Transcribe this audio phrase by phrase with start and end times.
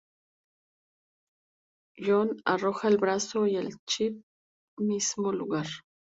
[1.99, 4.23] John arroja el brazo y el chip
[4.79, 5.67] al mismo lugar.